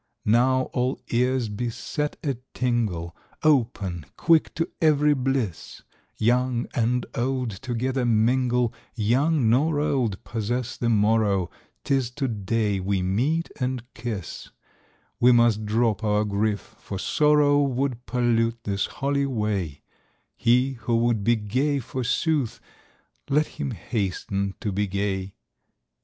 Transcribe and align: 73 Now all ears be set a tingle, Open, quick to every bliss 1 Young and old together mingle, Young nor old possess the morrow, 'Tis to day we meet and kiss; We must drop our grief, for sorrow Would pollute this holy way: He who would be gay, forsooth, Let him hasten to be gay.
73 0.25 0.31
Now 0.31 0.61
all 0.73 0.99
ears 1.11 1.47
be 1.47 1.69
set 1.69 2.17
a 2.23 2.35
tingle, 2.55 3.15
Open, 3.43 4.07
quick 4.17 4.51
to 4.55 4.67
every 4.81 5.13
bliss 5.13 5.83
1 6.17 6.17
Young 6.17 6.67
and 6.73 7.05
old 7.13 7.51
together 7.51 8.03
mingle, 8.03 8.73
Young 8.95 9.47
nor 9.47 9.79
old 9.79 10.23
possess 10.23 10.75
the 10.75 10.89
morrow, 10.89 11.51
'Tis 11.83 12.09
to 12.09 12.27
day 12.27 12.79
we 12.79 13.03
meet 13.03 13.51
and 13.59 13.83
kiss; 13.93 14.49
We 15.19 15.31
must 15.31 15.67
drop 15.67 16.03
our 16.03 16.25
grief, 16.25 16.61
for 16.79 16.97
sorrow 16.97 17.61
Would 17.61 18.07
pollute 18.07 18.63
this 18.63 18.87
holy 18.87 19.27
way: 19.27 19.83
He 20.35 20.71
who 20.81 20.95
would 20.95 21.23
be 21.23 21.35
gay, 21.35 21.77
forsooth, 21.77 22.59
Let 23.29 23.45
him 23.45 23.69
hasten 23.69 24.55
to 24.61 24.71
be 24.71 24.87
gay. 24.87 25.35